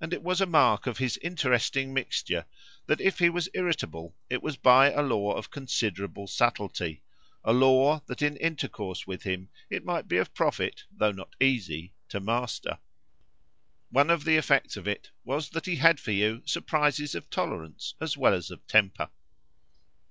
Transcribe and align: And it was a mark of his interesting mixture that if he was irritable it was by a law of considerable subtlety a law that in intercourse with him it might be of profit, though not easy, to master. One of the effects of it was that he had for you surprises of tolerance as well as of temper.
And 0.00 0.14
it 0.14 0.22
was 0.22 0.40
a 0.40 0.46
mark 0.46 0.86
of 0.86 0.96
his 0.96 1.18
interesting 1.18 1.92
mixture 1.92 2.46
that 2.86 2.98
if 2.98 3.18
he 3.18 3.28
was 3.28 3.50
irritable 3.52 4.16
it 4.30 4.42
was 4.42 4.56
by 4.56 4.90
a 4.90 5.02
law 5.02 5.34
of 5.34 5.50
considerable 5.50 6.26
subtlety 6.26 7.02
a 7.44 7.52
law 7.52 8.00
that 8.06 8.22
in 8.22 8.38
intercourse 8.38 9.06
with 9.06 9.24
him 9.24 9.50
it 9.68 9.84
might 9.84 10.08
be 10.08 10.16
of 10.16 10.32
profit, 10.32 10.84
though 10.90 11.12
not 11.12 11.36
easy, 11.42 11.92
to 12.08 12.20
master. 12.20 12.78
One 13.90 14.08
of 14.08 14.24
the 14.24 14.36
effects 14.38 14.78
of 14.78 14.88
it 14.88 15.10
was 15.26 15.50
that 15.50 15.66
he 15.66 15.76
had 15.76 16.00
for 16.00 16.12
you 16.12 16.40
surprises 16.46 17.14
of 17.14 17.28
tolerance 17.28 17.92
as 18.00 18.16
well 18.16 18.32
as 18.32 18.50
of 18.50 18.66
temper. 18.66 19.10